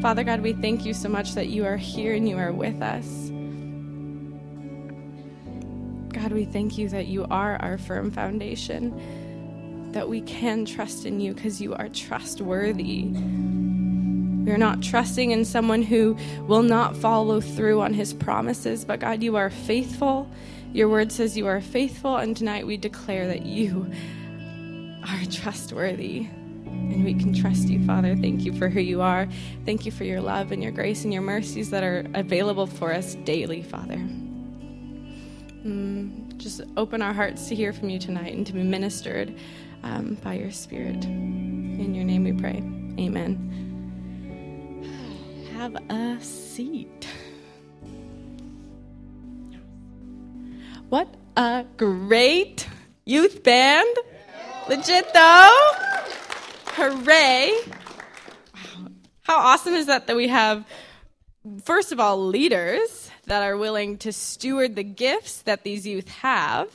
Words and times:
Father 0.00 0.22
God, 0.22 0.42
we 0.42 0.52
thank 0.52 0.84
you 0.84 0.94
so 0.94 1.08
much 1.08 1.34
that 1.34 1.48
you 1.48 1.66
are 1.66 1.76
here 1.76 2.14
and 2.14 2.28
you 2.28 2.38
are 2.38 2.52
with 2.52 2.80
us. 2.80 3.04
God, 6.12 6.30
we 6.30 6.44
thank 6.44 6.78
you 6.78 6.88
that 6.90 7.08
you 7.08 7.26
are 7.32 7.56
our 7.56 7.78
firm 7.78 8.12
foundation, 8.12 9.90
that 9.92 10.08
we 10.08 10.20
can 10.20 10.64
trust 10.64 11.04
in 11.04 11.18
you 11.18 11.34
because 11.34 11.60
you 11.60 11.74
are 11.74 11.88
trustworthy. 11.88 13.06
We 13.06 14.52
are 14.52 14.56
not 14.56 14.82
trusting 14.84 15.32
in 15.32 15.44
someone 15.44 15.82
who 15.82 16.16
will 16.46 16.62
not 16.62 16.96
follow 16.96 17.40
through 17.40 17.80
on 17.80 17.92
his 17.92 18.14
promises, 18.14 18.84
but 18.84 19.00
God, 19.00 19.20
you 19.20 19.34
are 19.34 19.50
faithful. 19.50 20.30
Your 20.72 20.88
word 20.88 21.10
says 21.10 21.36
you 21.36 21.48
are 21.48 21.60
faithful, 21.60 22.18
and 22.18 22.36
tonight 22.36 22.68
we 22.68 22.76
declare 22.76 23.26
that 23.26 23.46
you 23.46 23.90
are 25.02 25.24
trustworthy 25.28 26.28
and 26.92 27.04
we 27.04 27.14
can 27.14 27.34
trust 27.34 27.68
you, 27.68 27.84
Father. 27.84 28.16
Thank 28.16 28.44
you 28.44 28.52
for 28.52 28.68
who 28.68 28.80
you 28.80 29.00
are. 29.02 29.28
Thank 29.64 29.86
you 29.86 29.92
for 29.92 30.04
your 30.04 30.20
love 30.20 30.52
and 30.52 30.62
your 30.62 30.72
grace 30.72 31.04
and 31.04 31.12
your 31.12 31.22
mercies 31.22 31.70
that 31.70 31.82
are 31.82 32.06
available 32.14 32.66
for 32.66 32.92
us 32.92 33.14
daily, 33.24 33.62
Father. 33.62 33.96
Mm, 35.64 36.36
just 36.38 36.62
open 36.76 37.02
our 37.02 37.12
hearts 37.12 37.48
to 37.48 37.54
hear 37.54 37.72
from 37.72 37.88
you 37.88 37.98
tonight 37.98 38.34
and 38.34 38.46
to 38.46 38.52
be 38.52 38.62
ministered 38.62 39.36
um, 39.82 40.16
by 40.22 40.34
your 40.34 40.50
Spirit. 40.50 41.04
In 41.04 41.94
your 41.94 42.04
name 42.04 42.24
we 42.24 42.32
pray. 42.32 42.62
Amen. 42.98 43.54
Have 45.56 45.76
a 45.90 46.18
seat. 46.22 47.06
What 50.88 51.14
a 51.36 51.66
great 51.76 52.66
youth 53.04 53.42
band! 53.42 53.94
Legit 54.68 55.12
though? 55.12 55.87
Hooray! 56.80 57.58
How 59.22 59.36
awesome 59.36 59.74
is 59.74 59.86
that 59.86 60.06
that 60.06 60.14
we 60.14 60.28
have, 60.28 60.64
first 61.64 61.90
of 61.90 61.98
all, 61.98 62.24
leaders 62.24 63.10
that 63.26 63.42
are 63.42 63.56
willing 63.56 63.98
to 63.98 64.12
steward 64.12 64.76
the 64.76 64.84
gifts 64.84 65.42
that 65.42 65.64
these 65.64 65.84
youth 65.84 66.06
have. 66.06 66.68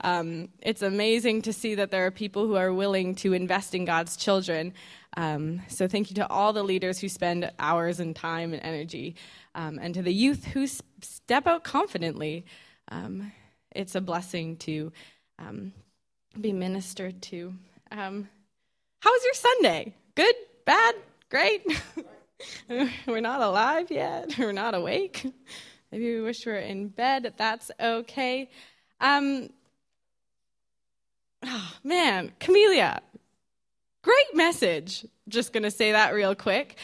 Um, 0.00 0.48
it's 0.62 0.80
amazing 0.80 1.42
to 1.42 1.52
see 1.52 1.74
that 1.74 1.90
there 1.90 2.06
are 2.06 2.10
people 2.10 2.46
who 2.46 2.56
are 2.56 2.72
willing 2.72 3.14
to 3.16 3.34
invest 3.34 3.74
in 3.74 3.84
God's 3.84 4.16
children. 4.16 4.72
Um, 5.18 5.60
so, 5.68 5.86
thank 5.86 6.08
you 6.08 6.14
to 6.14 6.28
all 6.30 6.54
the 6.54 6.64
leaders 6.64 6.98
who 6.98 7.10
spend 7.10 7.52
hours 7.58 8.00
and 8.00 8.16
time 8.16 8.54
and 8.54 8.62
energy, 8.64 9.14
um, 9.54 9.78
and 9.78 9.92
to 9.92 10.00
the 10.00 10.14
youth 10.14 10.46
who 10.46 10.66
step 11.02 11.46
out 11.46 11.64
confidently. 11.64 12.46
Um, 12.90 13.30
it's 13.72 13.94
a 13.94 14.00
blessing 14.00 14.56
to 14.56 14.90
um, 15.38 15.74
be 16.40 16.54
ministered 16.54 17.20
to. 17.24 17.52
How 19.00 19.10
was 19.10 19.24
your 19.24 19.34
Sunday? 19.34 19.94
Good? 20.14 20.34
Bad? 20.66 20.94
Great? 21.30 21.66
we're 23.06 23.20
not 23.20 23.40
alive 23.40 23.90
yet. 23.90 24.34
We're 24.38 24.52
not 24.52 24.74
awake. 24.74 25.26
Maybe 25.90 26.14
we 26.16 26.20
wish 26.20 26.44
we 26.44 26.52
were 26.52 26.58
in 26.58 26.88
bed. 26.88 27.32
That's 27.36 27.70
okay. 27.80 28.50
Um, 29.00 29.48
oh, 31.44 31.72
man, 31.82 32.32
Camellia, 32.38 33.00
great 34.02 34.34
message. 34.34 35.06
Just 35.28 35.52
going 35.52 35.62
to 35.62 35.70
say 35.70 35.92
that 35.92 36.12
real 36.12 36.34
quick. 36.34 36.76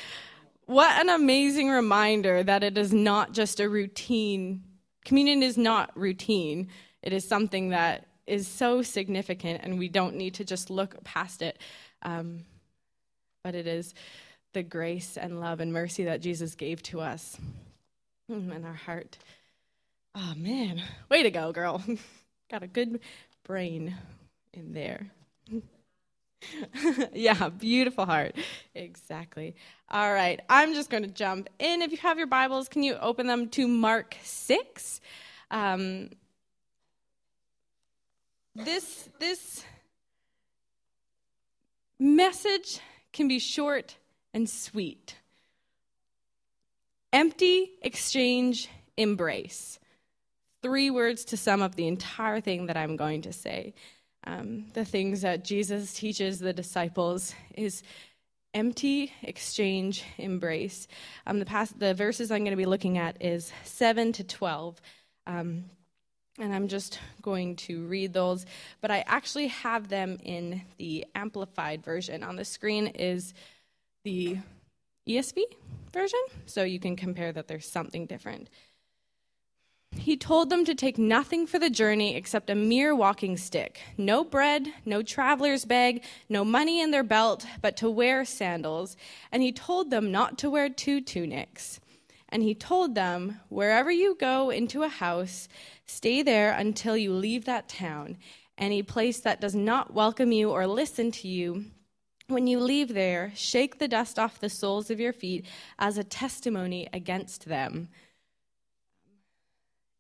What 0.65 0.99
an 1.01 1.11
amazing 1.11 1.69
reminder 1.69 2.43
that 2.43 2.65
it 2.65 2.79
is 2.79 2.93
not 2.93 3.33
just 3.33 3.61
a 3.61 3.69
routine. 3.69 4.65
Communion 5.05 5.43
is 5.43 5.59
not 5.59 5.91
routine, 5.95 6.69
it 7.03 7.13
is 7.13 7.29
something 7.29 7.69
that 7.69 8.07
is 8.27 8.49
so 8.49 8.83
significant, 8.83 9.61
and 9.63 9.79
we 9.79 9.89
don't 9.89 10.17
need 10.17 10.35
to 10.35 10.45
just 10.45 10.71
look 10.71 11.03
past 11.05 11.43
it. 11.43 11.59
Um, 12.07 12.45
but 13.43 13.55
it 13.55 13.67
is 13.67 13.95
the 14.55 14.63
grace 14.63 15.19
and 15.19 15.41
love 15.41 15.61
and 15.61 15.73
mercy 15.73 16.05
that 16.05 16.23
Jesus 16.23 16.55
gave 16.55 16.83
to 16.85 17.01
us 17.01 17.37
in 18.29 18.65
our 18.65 18.73
heart. 18.73 19.19
Oh, 20.15 20.33
man. 20.37 20.83
Way 21.11 21.25
to 21.25 21.31
go, 21.31 21.53
girl. 21.53 21.83
Got 22.51 22.63
a 22.63 22.69
good 22.69 23.01
brain 23.45 23.95
in 24.55 24.73
there. 24.73 25.09
yeah, 27.13 27.49
beautiful 27.49 28.07
heart. 28.07 28.37
Exactly. 28.75 29.57
All 29.91 30.13
right, 30.13 30.41
I'm 30.49 30.75
just 30.75 30.91
going 30.91 31.03
to 31.03 31.11
jump 31.11 31.49
in. 31.59 31.83
If 31.83 31.91
you 31.91 31.99
have 31.99 32.19
your 32.19 32.29
Bibles, 32.29 32.69
can 32.69 32.85
you 32.85 32.95
open 32.95 33.27
them 33.27 33.49
to 33.51 33.67
Mark 33.67 34.17
6? 34.23 35.01
Um, 35.51 36.11
this, 38.55 39.09
this 39.19 39.65
message 41.99 42.81
can 43.13 43.29
be 43.29 43.39
short 43.39 43.97
and 44.35 44.49
sweet. 44.49 45.17
Empty, 47.13 47.71
exchange, 47.83 48.69
embrace. 48.97 49.79
Three 50.63 50.91
words 50.91 51.25
to 51.27 51.37
sum 51.37 51.63
up 51.63 51.75
the 51.75 51.87
entire 51.87 52.41
thing 52.41 52.67
that 52.67 52.77
I'm 52.77 52.97
going 52.97 53.23
to 53.23 53.33
say. 53.33 53.75
Um, 54.25 54.67
the 54.75 54.85
things 54.85 55.21
that 55.21 55.45
Jesus 55.45 55.95
teaches 55.95 56.41
the 56.41 56.53
disciples 56.53 57.35
is 57.55 57.83
empty, 58.53 59.13
exchange, 59.23 60.05
embrace. 60.19 60.89
Um, 61.27 61.39
the, 61.39 61.45
past, 61.45 61.79
the 61.79 61.95
verses 61.95 62.31
I'm 62.31 62.41
going 62.41 62.51
to 62.51 62.57
be 62.57 62.67
looking 62.67 62.99
at 62.99 63.23
is 63.23 63.53
7 63.65 64.13
to 64.15 64.25
12. 64.25 64.81
Um, 65.27 65.65
and 66.39 66.55
I'm 66.55 66.69
just 66.69 66.99
going 67.23 67.57
to 67.57 67.87
read 67.87 68.13
those, 68.13 68.47
but 68.81 68.91
I 68.91 69.05
actually 69.07 69.49
have 69.49 69.89
them 69.89 70.19
in 70.23 70.63
the 70.79 71.07
amplified 71.15 71.83
version. 71.83 72.23
On 72.23 72.37
the 72.37 72.45
screen 72.45 72.89
is 72.89 73.35
the 74.05 74.39
ESV 75.09 75.43
version, 75.93 76.21
so 76.47 76.63
you 76.63 76.79
can 76.79 76.97
compare 76.97 77.33
that 77.33 77.49
there's 77.49 77.67
something 77.67 78.07
different. 78.07 78.49
He 79.93 80.17
told 80.17 80.51
them 80.51 80.65
to 80.67 80.75
take 80.75 80.99
nothing 80.99 81.47
for 81.47 81.59
the 81.59 81.71
journey 81.71 82.17
except 82.17 82.51
a 82.51 82.55
mere 82.55 82.95
walking 82.95 83.37
stick 83.37 83.81
no 83.97 84.25
bread, 84.25 84.69
no 84.85 85.03
traveler's 85.03 85.65
bag, 85.65 86.03
no 86.29 86.45
money 86.45 86.81
in 86.81 86.91
their 86.91 87.03
belt, 87.03 87.47
but 87.63 87.77
to 87.79 87.89
wear 87.89 88.25
sandals. 88.25 88.97
And 89.33 89.43
he 89.43 89.53
told 89.53 89.91
them 89.91 90.13
not 90.13 90.39
to 90.39 90.51
wear 90.51 90.69
two 90.69 91.01
tunics. 91.01 91.81
And 92.37 92.43
he 92.43 92.55
told 92.55 92.95
them, 92.95 93.41
Wherever 93.49 93.91
you 93.91 94.15
go 94.15 94.51
into 94.51 94.83
a 94.83 94.89
house, 94.89 95.49
stay 95.87 96.21
there 96.23 96.53
until 96.53 96.95
you 96.95 97.15
leave 97.15 97.47
that 97.47 97.67
town. 97.67 98.19
Any 98.59 98.83
place 98.83 99.21
that 99.21 99.41
does 99.41 99.55
not 99.55 99.95
welcome 99.95 100.33
you 100.33 100.51
or 100.51 100.67
listen 100.67 101.11
to 101.13 101.29
you, 101.29 101.65
when 102.27 102.47
you 102.47 102.61
leave 102.61 102.93
there, 102.93 103.33
shake 103.35 103.79
the 103.79 103.89
dust 103.89 104.19
off 104.19 104.39
the 104.39 104.51
soles 104.51 104.91
of 104.91 105.01
your 105.01 105.15
feet 105.15 105.47
as 105.79 105.97
a 105.97 106.05
testimony 106.05 106.87
against 106.93 107.47
them. 107.47 107.89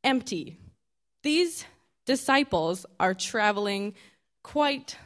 Empty. 0.04 0.58
These 1.22 1.64
disciples 2.04 2.84
are 3.00 3.14
traveling 3.14 3.94
quite 4.42 4.98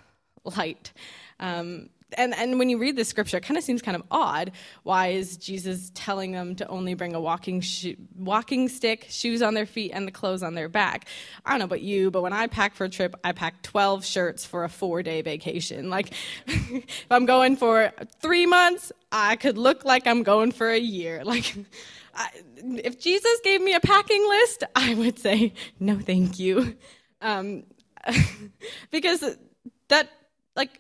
light. 0.42 0.92
Um, 1.38 1.91
and, 2.16 2.34
and 2.34 2.59
when 2.59 2.69
you 2.69 2.78
read 2.78 2.97
the 2.97 3.04
scripture, 3.04 3.38
it 3.38 3.43
kind 3.43 3.59
of 3.59 3.65
seems 3.65 3.82
kind 3.82 3.97
of 3.97 4.03
odd. 4.10 4.53
Why 4.82 5.09
is 5.09 5.37
Jesus 5.37 5.91
telling 5.94 6.32
them 6.32 6.54
to 6.56 6.66
only 6.69 6.94
bring 6.94 7.15
a 7.15 7.21
walking 7.21 7.62
walking 8.16 8.69
stick, 8.69 9.06
shoes 9.09 9.43
on 9.43 9.54
their 9.54 9.66
feet, 9.66 9.93
and 9.94 10.06
the 10.06 10.12
clothes 10.12 10.43
on 10.43 10.54
their 10.54 10.69
back? 10.69 11.06
I 11.44 11.50
don't 11.50 11.60
know 11.60 11.65
about 11.66 11.82
you, 11.82 12.10
but 12.10 12.22
when 12.22 12.32
I 12.32 12.47
pack 12.47 12.75
for 12.75 12.84
a 12.84 12.88
trip, 12.88 13.15
I 13.25 13.32
pack 13.32 13.62
12 13.62 14.04
shirts 14.04 14.44
for 14.44 14.65
a 14.65 14.69
four 14.69 15.03
day 15.03 15.22
vacation. 15.22 15.91
Like, 15.91 16.12
if 16.47 17.06
I'm 17.10 17.26
going 17.26 17.56
for 17.56 17.93
three 18.21 18.47
months, 18.47 18.92
I 19.12 19.37
could 19.37 19.59
look 19.59 19.84
like 19.84 20.06
I'm 20.06 20.22
going 20.22 20.53
for 20.53 20.69
a 20.69 20.78
year. 20.78 21.22
Like, 21.31 21.54
I, 22.12 22.28
if 22.56 22.98
Jesus 22.98 23.38
gave 23.44 23.62
me 23.62 23.72
a 23.72 23.78
packing 23.78 24.27
list, 24.28 24.65
I 24.75 24.94
would 24.94 25.21
say, 25.21 25.54
no, 25.78 25.98
thank 25.98 26.38
you. 26.38 26.77
Um, 27.22 27.65
because 28.91 29.37
that, 29.88 30.09
like, 30.56 30.71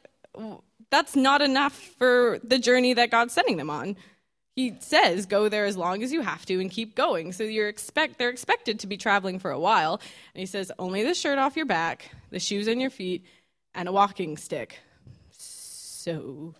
that's 0.90 1.16
not 1.16 1.40
enough 1.42 1.72
for 1.98 2.38
the 2.42 2.58
journey 2.58 2.94
that 2.94 3.10
God's 3.10 3.32
sending 3.32 3.56
them 3.56 3.70
on. 3.70 3.96
He 4.56 4.74
says, 4.80 5.26
go 5.26 5.48
there 5.48 5.64
as 5.64 5.76
long 5.76 6.02
as 6.02 6.12
you 6.12 6.20
have 6.22 6.44
to 6.46 6.60
and 6.60 6.70
keep 6.70 6.94
going. 6.94 7.32
So 7.32 7.44
you're 7.44 7.68
expect 7.68 8.18
they're 8.18 8.30
expected 8.30 8.80
to 8.80 8.86
be 8.86 8.96
traveling 8.96 9.38
for 9.38 9.50
a 9.50 9.60
while. 9.60 10.00
And 10.34 10.40
he 10.40 10.46
says, 10.46 10.72
only 10.78 11.02
the 11.04 11.14
shirt 11.14 11.38
off 11.38 11.56
your 11.56 11.66
back, 11.66 12.10
the 12.30 12.40
shoes 12.40 12.68
on 12.68 12.80
your 12.80 12.90
feet, 12.90 13.24
and 13.74 13.88
a 13.88 13.92
walking 13.92 14.36
stick. 14.36 14.80
So 15.30 16.54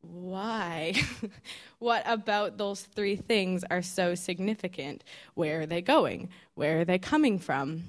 why? 0.00 0.94
what 1.78 2.02
about 2.06 2.56
those 2.56 2.80
three 2.80 3.16
things 3.16 3.64
are 3.70 3.82
so 3.82 4.14
significant? 4.14 5.04
Where 5.34 5.62
are 5.62 5.66
they 5.66 5.82
going? 5.82 6.30
Where 6.54 6.80
are 6.80 6.84
they 6.84 6.98
coming 6.98 7.38
from? 7.38 7.84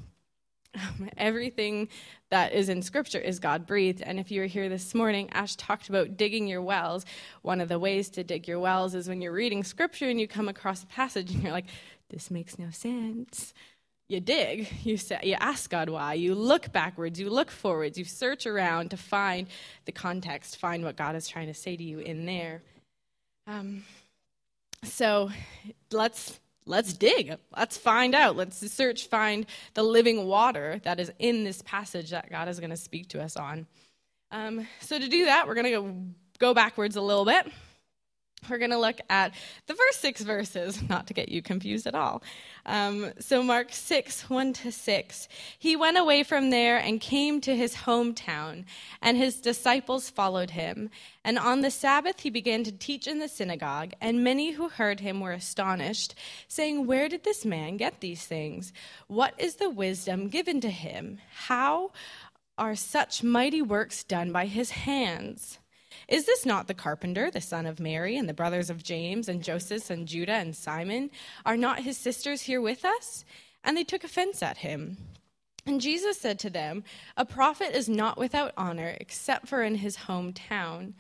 everything 1.18 1.90
that 2.30 2.54
is 2.54 2.70
in 2.70 2.82
scripture 2.82 3.20
is 3.20 3.40
God 3.40 3.66
breathed. 3.66 4.02
And 4.02 4.20
if 4.20 4.32
you 4.32 4.42
were 4.42 4.48
here 4.48 4.70
this 4.70 4.94
morning, 4.94 5.30
Ash 5.32 5.56
talked 5.56 5.90
about 5.90 6.18
digging 6.18 6.48
your 6.48 6.62
wells. 6.62 7.06
One 7.42 7.62
of 7.62 7.70
the 7.70 7.80
ways 7.80 8.10
to 8.12 8.24
dig 8.24 8.48
your 8.48 8.60
wells 8.60 8.96
is 8.96 9.08
when 9.08 9.22
you're 9.22 9.32
reading 9.34 9.64
scripture 9.64 10.10
and 10.10 10.20
you 10.20 10.28
come 10.28 10.50
across 10.50 10.84
a 10.84 10.88
passage 10.88 11.32
and 11.32 11.44
you're 11.44 11.52
like, 11.52 11.68
this 12.10 12.32
makes 12.32 12.58
no 12.60 12.70
sense. 12.72 13.54
You 14.10 14.22
dig, 14.22 14.72
you, 14.84 14.96
say, 14.96 15.20
you 15.24 15.36
ask 15.40 15.70
God 15.70 15.90
why, 15.90 16.14
you 16.14 16.34
look 16.34 16.72
backwards, 16.72 17.20
you 17.20 17.30
look 17.30 17.52
forwards, 17.52 17.98
you 17.98 18.06
search 18.06 18.46
around 18.46 18.92
to 18.92 18.98
find 18.98 19.48
the 19.86 19.92
context, 19.92 20.58
find 20.58 20.84
what 20.84 20.96
God 20.96 21.16
is 21.16 21.28
trying 21.28 21.48
to 21.48 21.54
say 21.54 21.76
to 21.76 21.84
you 21.84 22.00
in 22.00 22.26
there. 22.26 22.62
Um, 23.48 23.84
So 24.84 25.32
let's 25.92 26.40
let's 26.68 26.94
dig. 26.94 27.38
Let's 27.56 27.78
find 27.78 28.14
out. 28.14 28.36
Let's 28.36 28.72
search, 28.72 29.08
find 29.08 29.46
the 29.74 29.84
living 29.84 30.26
water 30.26 30.80
that 30.84 31.00
is 31.00 31.12
in 31.20 31.44
this 31.44 31.62
passage 31.62 32.12
that 32.12 32.30
God 32.30 32.48
is 32.48 32.60
going 32.60 32.70
to 32.70 32.78
speak 32.78 33.10
to 33.10 33.22
us 33.22 33.36
on. 33.38 33.68
Um, 34.32 34.68
so 34.82 35.00
to 35.00 35.08
do 35.08 35.26
that, 35.26 35.48
we're 35.48 35.56
going 35.56 35.66
to 35.66 35.72
go, 35.72 35.96
go 36.40 36.54
backwards 36.54 36.96
a 36.96 37.02
little 37.02 37.26
bit. 37.26 37.48
We're 38.50 38.58
going 38.58 38.72
to 38.72 38.78
look 38.78 39.00
at 39.10 39.34
the 39.68 39.76
first 39.76 40.02
six 40.02 40.22
verses, 40.22 40.82
not 40.90 41.08
to 41.08 41.14
get 41.14 41.30
you 41.30 41.42
confused 41.42 41.88
at 41.88 41.96
all. 41.96 42.24
Um, 42.66 43.14
so, 43.20 43.44
Mark 43.44 43.72
6, 43.72 44.30
1 44.30 44.54
to 44.54 44.72
6. 44.72 45.28
He 45.58 45.76
went 45.76 45.98
away 45.98 46.24
from 46.24 46.50
there 46.50 46.78
and 46.78 47.00
came 47.00 47.40
to 47.42 47.56
his 47.56 47.76
hometown, 47.76 48.66
and 49.02 49.18
his 49.18 49.40
disciples 49.40 50.10
followed 50.10 50.52
him. 50.52 50.90
And 51.24 51.38
on 51.38 51.62
the 51.62 51.72
Sabbath, 51.72 52.22
he 52.22 52.30
began 52.30 52.64
to 52.64 52.72
teach 52.72 53.08
in 53.08 53.20
the 53.20 53.28
synagogue, 53.28 53.94
and 54.02 54.24
many 54.24 54.52
who 54.52 54.70
heard 54.70 55.00
him 55.00 55.20
were 55.20 55.34
astonished, 55.34 56.16
saying, 56.48 56.88
Where 56.88 57.10
did 57.10 57.24
this 57.24 57.46
man 57.46 57.78
get 57.78 58.02
these 58.02 58.26
things? 58.26 58.74
What 59.08 59.34
is 59.38 59.56
the 59.56 59.70
wisdom 59.70 60.28
given 60.28 60.62
to 60.62 60.70
him? 60.70 61.20
How 61.34 61.92
are 62.58 62.76
such 62.76 63.24
mighty 63.24 63.62
works 63.62 64.04
done 64.04 64.32
by 64.32 64.46
his 64.46 64.72
hands? 64.72 65.60
Is 66.08 66.26
this 66.26 66.46
not 66.46 66.68
the 66.68 66.74
carpenter, 66.74 67.30
the 67.30 67.42
son 67.42 67.66
of 67.66 67.80
Mary, 67.80 68.18
and 68.18 68.30
the 68.30 68.34
brothers 68.34 68.70
of 68.70 68.84
James, 68.84 69.28
and 69.28 69.44
Joseph, 69.44 69.90
and 69.90 70.08
Judah, 70.08 70.34
and 70.34 70.56
Simon? 70.56 71.12
Are 71.46 71.58
not 71.58 71.82
his 71.82 71.98
sisters 71.98 72.44
here 72.44 72.62
with 72.62 72.86
us? 72.86 73.26
And 73.64 73.76
they 73.76 73.84
took 73.84 74.06
offense 74.06 74.42
at 74.42 74.58
him. 74.58 74.98
And 75.66 75.82
Jesus 75.82 76.18
said 76.18 76.40
to 76.40 76.50
them, 76.50 76.86
A 77.18 77.26
prophet 77.26 77.76
is 77.76 77.90
not 77.90 78.18
without 78.18 78.54
honor 78.56 78.96
except 79.02 79.50
for 79.50 79.62
in 79.64 79.76
his 79.76 79.98
hometown 79.98 80.94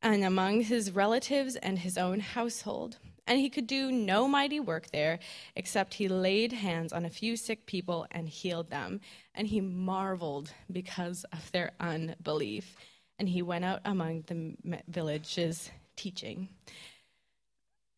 and 0.00 0.24
among 0.24 0.62
his 0.62 0.92
relatives 0.92 1.56
and 1.56 1.78
his 1.78 1.98
own 1.98 2.20
household. 2.20 2.96
And 3.26 3.38
he 3.38 3.50
could 3.50 3.66
do 3.66 3.92
no 3.92 4.26
mighty 4.26 4.58
work 4.58 4.90
there 4.90 5.18
except 5.54 5.94
he 5.94 6.08
laid 6.08 6.52
hands 6.52 6.94
on 6.94 7.04
a 7.04 7.10
few 7.10 7.36
sick 7.36 7.66
people 7.66 8.06
and 8.10 8.26
healed 8.26 8.70
them. 8.70 9.02
And 9.34 9.46
he 9.46 9.60
marveled 9.60 10.50
because 10.72 11.24
of 11.30 11.52
their 11.52 11.72
unbelief 11.78 12.74
and 13.18 13.28
he 13.28 13.42
went 13.42 13.64
out 13.64 13.80
among 13.84 14.22
the 14.26 14.80
villages 14.88 15.70
teaching. 15.96 16.48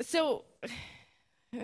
So, 0.01 0.45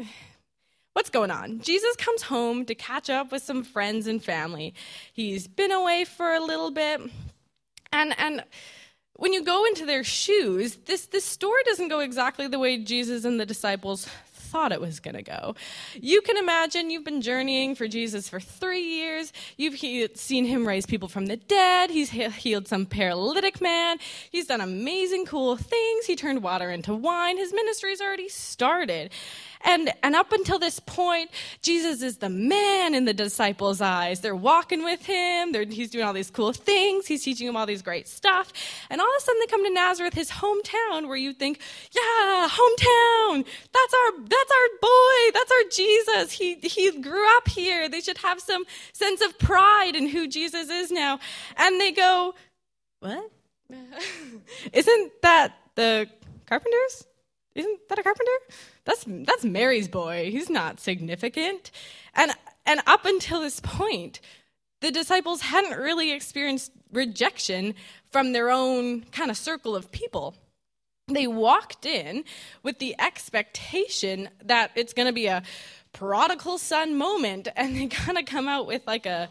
what's 0.92 1.10
going 1.10 1.30
on? 1.30 1.60
Jesus 1.60 1.96
comes 1.96 2.22
home 2.22 2.64
to 2.66 2.74
catch 2.74 3.10
up 3.10 3.32
with 3.32 3.42
some 3.42 3.64
friends 3.64 4.06
and 4.06 4.22
family. 4.22 4.74
He's 5.12 5.46
been 5.46 5.72
away 5.72 6.04
for 6.04 6.32
a 6.32 6.40
little 6.40 6.70
bit. 6.70 7.00
And, 7.92 8.18
and 8.18 8.44
when 9.14 9.32
you 9.32 9.42
go 9.42 9.64
into 9.64 9.86
their 9.86 10.04
shoes, 10.04 10.76
this, 10.84 11.06
this 11.06 11.24
story 11.24 11.62
doesn't 11.64 11.88
go 11.88 12.00
exactly 12.00 12.48
the 12.48 12.58
way 12.58 12.78
Jesus 12.78 13.24
and 13.24 13.40
the 13.40 13.46
disciples 13.46 14.08
thought 14.56 14.72
it 14.72 14.80
was 14.80 15.00
going 15.00 15.14
to 15.14 15.22
go. 15.22 15.54
You 16.00 16.22
can 16.22 16.38
imagine 16.38 16.88
you've 16.88 17.04
been 17.04 17.20
journeying 17.20 17.74
for 17.74 17.86
Jesus 17.86 18.26
for 18.26 18.40
three 18.40 18.80
years. 18.80 19.30
You've 19.58 19.74
he- 19.74 20.08
seen 20.14 20.46
him 20.46 20.66
raise 20.66 20.86
people 20.86 21.08
from 21.08 21.26
the 21.26 21.36
dead. 21.36 21.90
He's 21.90 22.08
he- 22.08 22.30
healed 22.30 22.66
some 22.66 22.86
paralytic 22.86 23.60
man. 23.60 23.98
He's 24.30 24.46
done 24.46 24.62
amazing, 24.62 25.26
cool 25.26 25.58
things. 25.58 26.06
He 26.06 26.16
turned 26.16 26.42
water 26.42 26.70
into 26.70 26.94
wine. 26.94 27.36
His 27.36 27.52
ministry's 27.52 28.00
already 28.00 28.30
started. 28.30 29.10
And, 29.66 29.92
and 30.04 30.14
up 30.14 30.30
until 30.30 30.60
this 30.60 30.78
point, 30.78 31.30
Jesus 31.60 32.00
is 32.00 32.18
the 32.18 32.28
man 32.30 32.94
in 32.94 33.04
the 33.04 33.12
disciples' 33.12 33.80
eyes. 33.80 34.20
They're 34.20 34.36
walking 34.36 34.84
with 34.84 35.04
him. 35.04 35.50
They're, 35.50 35.64
he's 35.64 35.90
doing 35.90 36.04
all 36.04 36.12
these 36.12 36.30
cool 36.30 36.52
things. 36.52 37.08
He's 37.08 37.24
teaching 37.24 37.48
them 37.48 37.56
all 37.56 37.66
these 37.66 37.82
great 37.82 38.06
stuff. 38.06 38.52
And 38.88 39.00
all 39.00 39.08
of 39.08 39.14
a 39.18 39.20
sudden 39.20 39.40
they 39.40 39.46
come 39.48 39.64
to 39.64 39.74
Nazareth, 39.74 40.14
his 40.14 40.30
hometown, 40.30 41.08
where 41.08 41.16
you 41.16 41.32
think, 41.32 41.58
yeah, 41.90 42.48
hometown. 42.48 43.44
That's 43.44 43.94
our, 43.94 44.24
that's 44.24 44.52
our 44.52 44.68
boy. 44.80 45.32
That's 45.34 45.50
our 45.50 45.68
Jesus. 45.72 46.30
He, 46.30 46.54
he 46.62 47.00
grew 47.00 47.36
up 47.36 47.48
here. 47.48 47.88
They 47.88 48.00
should 48.00 48.18
have 48.18 48.40
some 48.40 48.64
sense 48.92 49.20
of 49.20 49.36
pride 49.36 49.96
in 49.96 50.08
who 50.08 50.28
Jesus 50.28 50.70
is 50.70 50.92
now. 50.92 51.18
And 51.56 51.80
they 51.80 51.90
go, 51.90 52.36
what? 53.00 53.32
Isn't 54.72 55.12
that 55.22 55.58
the 55.74 56.08
carpenters? 56.46 57.04
Isn't 57.56 57.88
that 57.88 57.98
a 57.98 58.02
carpenter? 58.02 58.30
That's 58.84 59.04
that's 59.06 59.44
Mary's 59.44 59.88
boy. 59.88 60.30
He's 60.30 60.50
not 60.50 60.78
significant. 60.78 61.70
And 62.14 62.32
and 62.66 62.80
up 62.86 63.06
until 63.06 63.40
this 63.40 63.60
point, 63.60 64.20
the 64.82 64.90
disciples 64.90 65.40
hadn't 65.40 65.78
really 65.78 66.12
experienced 66.12 66.70
rejection 66.92 67.74
from 68.10 68.32
their 68.32 68.50
own 68.50 69.02
kind 69.04 69.30
of 69.30 69.38
circle 69.38 69.74
of 69.74 69.90
people. 69.90 70.36
They 71.08 71.26
walked 71.26 71.86
in 71.86 72.24
with 72.62 72.78
the 72.78 72.94
expectation 73.00 74.28
that 74.44 74.72
it's 74.74 74.92
going 74.92 75.06
to 75.06 75.12
be 75.12 75.26
a 75.26 75.42
prodigal 75.92 76.58
son 76.58 76.96
moment, 76.98 77.48
and 77.56 77.74
they 77.74 77.86
kind 78.04 78.18
of 78.18 78.26
come 78.26 78.48
out 78.48 78.66
with 78.66 78.86
like 78.86 79.06
a 79.06 79.30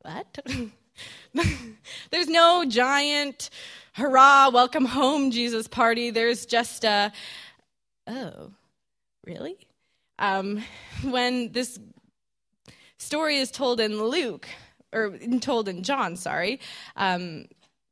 what? 0.00 0.38
There's 2.10 2.28
no 2.28 2.64
giant 2.64 3.50
hurrah, 3.94 4.50
welcome 4.50 4.84
home, 4.84 5.30
Jesus 5.30 5.68
party. 5.68 6.10
There's 6.10 6.46
just 6.46 6.84
a, 6.84 7.12
oh, 8.06 8.50
really? 9.24 9.56
Um, 10.18 10.64
when 11.02 11.52
this 11.52 11.78
story 12.98 13.38
is 13.38 13.50
told 13.50 13.80
in 13.80 14.02
Luke, 14.02 14.48
or 14.92 15.18
told 15.40 15.68
in 15.68 15.82
John, 15.82 16.16
sorry, 16.16 16.60
um, 16.96 17.46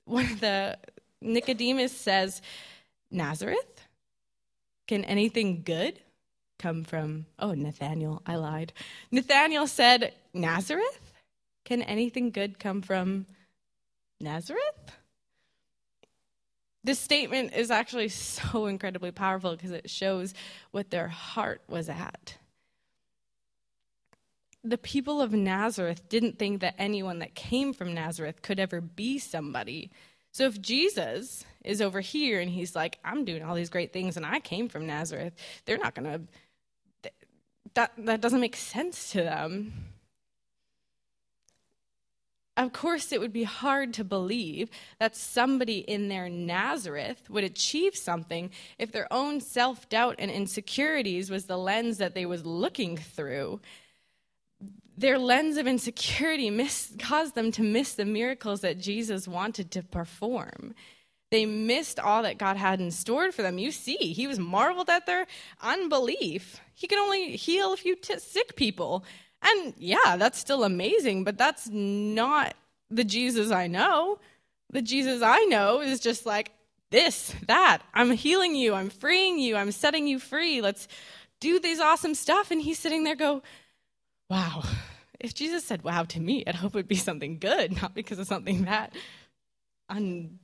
one 0.04 0.24
of 0.26 0.40
the 0.40 0.78
Nicodemus 1.20 1.96
says, 1.96 2.42
Nazareth? 3.10 3.86
Can 4.88 5.04
anything 5.04 5.62
good 5.64 6.00
come 6.58 6.84
from? 6.84 7.26
Oh, 7.38 7.52
Nathaniel, 7.52 8.22
I 8.26 8.36
lied. 8.36 8.72
Nathaniel 9.10 9.66
said, 9.66 10.12
Nazareth? 10.34 11.11
Can 11.64 11.82
anything 11.82 12.30
good 12.30 12.58
come 12.58 12.82
from 12.82 13.26
Nazareth? 14.20 14.92
this 16.84 16.98
statement 16.98 17.52
is 17.54 17.70
actually 17.70 18.08
so 18.08 18.66
incredibly 18.66 19.10
powerful 19.10 19.52
because 19.52 19.70
it 19.70 19.90
shows 19.90 20.34
what 20.70 20.90
their 20.90 21.08
heart 21.08 21.62
was 21.68 21.88
at. 21.88 22.36
The 24.64 24.78
people 24.78 25.20
of 25.20 25.32
Nazareth 25.32 26.08
didn't 26.08 26.38
think 26.38 26.60
that 26.60 26.76
anyone 26.78 27.18
that 27.18 27.34
came 27.34 27.72
from 27.72 27.94
Nazareth 27.94 28.42
could 28.42 28.60
ever 28.60 28.80
be 28.80 29.18
somebody. 29.18 29.90
So 30.30 30.44
if 30.44 30.60
Jesus 30.62 31.44
is 31.64 31.82
over 31.82 32.00
here 32.00 32.40
and 32.40 32.48
he's 32.48 32.76
like, 32.76 32.98
I'm 33.04 33.24
doing 33.24 33.42
all 33.42 33.56
these 33.56 33.70
great 33.70 33.92
things 33.92 34.16
and 34.16 34.24
I 34.24 34.38
came 34.38 34.68
from 34.68 34.86
Nazareth, 34.86 35.34
they're 35.64 35.78
not 35.78 35.96
going 35.96 36.28
to, 37.02 37.10
that, 37.74 37.92
that 37.98 38.20
doesn't 38.20 38.40
make 38.40 38.54
sense 38.54 39.10
to 39.12 39.22
them 39.24 39.91
of 42.56 42.72
course, 42.74 43.12
it 43.12 43.20
would 43.20 43.32
be 43.32 43.44
hard 43.44 43.94
to 43.94 44.04
believe 44.04 44.68
that 45.00 45.16
somebody 45.16 45.78
in 45.78 46.08
their 46.08 46.28
Nazareth 46.28 47.30
would 47.30 47.44
achieve 47.44 47.96
something 47.96 48.50
if 48.78 48.92
their 48.92 49.10
own 49.10 49.40
self 49.40 49.88
doubt 49.88 50.16
and 50.18 50.30
insecurities 50.30 51.30
was 51.30 51.46
the 51.46 51.56
lens 51.56 51.96
that 51.98 52.14
they 52.14 52.26
was 52.26 52.44
looking 52.44 52.98
through. 52.98 53.60
Their 54.98 55.18
lens 55.18 55.56
of 55.56 55.66
insecurity 55.66 56.50
miss, 56.50 56.92
caused 56.98 57.34
them 57.34 57.52
to 57.52 57.62
miss 57.62 57.94
the 57.94 58.04
miracles 58.04 58.60
that 58.60 58.78
Jesus 58.78 59.26
wanted 59.26 59.70
to 59.70 59.82
perform. 59.82 60.74
They 61.30 61.46
missed 61.46 61.98
all 61.98 62.22
that 62.24 62.36
God 62.36 62.58
had 62.58 62.78
in 62.78 62.90
store 62.90 63.32
for 63.32 63.40
them. 63.40 63.56
You 63.56 63.72
see, 63.72 63.96
he 63.96 64.26
was 64.26 64.38
marveled 64.38 64.90
at 64.90 65.06
their 65.06 65.26
unbelief. 65.62 66.60
He 66.74 66.86
could 66.86 66.98
only 66.98 67.36
heal 67.36 67.72
a 67.72 67.76
few 67.78 67.96
t- 67.96 68.18
sick 68.18 68.54
people. 68.54 69.06
And 69.42 69.74
yeah, 69.76 70.16
that's 70.16 70.38
still 70.38 70.64
amazing, 70.64 71.24
but 71.24 71.36
that's 71.36 71.68
not 71.68 72.54
the 72.90 73.04
Jesus 73.04 73.50
I 73.50 73.66
know. 73.66 74.18
The 74.70 74.82
Jesus 74.82 75.22
I 75.22 75.44
know 75.46 75.80
is 75.80 76.00
just 76.00 76.24
like 76.26 76.52
this, 76.90 77.34
that. 77.46 77.82
I'm 77.92 78.10
healing 78.12 78.54
you, 78.54 78.74
I'm 78.74 78.90
freeing 78.90 79.38
you, 79.38 79.56
I'm 79.56 79.72
setting 79.72 80.06
you 80.06 80.18
free. 80.18 80.60
Let's 80.60 80.86
do 81.40 81.58
these 81.58 81.80
awesome 81.80 82.14
stuff. 82.14 82.50
And 82.50 82.60
he's 82.60 82.78
sitting 82.78 83.04
there 83.04 83.16
go, 83.16 83.42
wow. 84.30 84.62
If 85.18 85.34
Jesus 85.34 85.64
said 85.64 85.82
wow 85.82 86.04
to 86.04 86.20
me, 86.20 86.44
I'd 86.46 86.56
hope 86.56 86.74
it 86.74 86.78
would 86.78 86.88
be 86.88 86.96
something 86.96 87.38
good, 87.38 87.72
not 87.82 87.94
because 87.94 88.18
of 88.18 88.26
something 88.26 88.64
that 88.64 88.94
un 89.88 90.38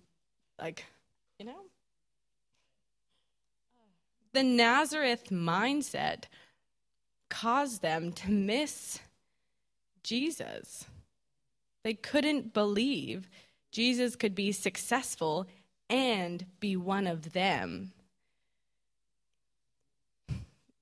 like, 0.58 0.84
you 1.38 1.46
know? 1.46 1.60
The 4.32 4.42
Nazareth 4.42 5.30
mindset 5.30 6.24
caused 7.28 7.82
them 7.82 8.12
to 8.12 8.30
miss 8.30 9.00
Jesus. 10.02 10.86
They 11.84 11.94
couldn't 11.94 12.54
believe 12.54 13.28
Jesus 13.70 14.16
could 14.16 14.34
be 14.34 14.52
successful 14.52 15.46
and 15.88 16.44
be 16.60 16.76
one 16.76 17.06
of 17.06 17.32
them. 17.32 17.92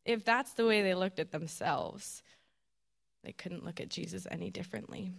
If 0.04 0.24
that's 0.24 0.52
the 0.52 0.66
way 0.66 0.82
they 0.82 0.94
looked 0.94 1.18
at 1.18 1.32
themselves, 1.32 2.22
they 3.24 3.32
couldn't 3.32 3.64
look 3.64 3.80
at 3.80 3.88
Jesus 3.88 4.26
any 4.30 4.50
differently. 4.50 5.10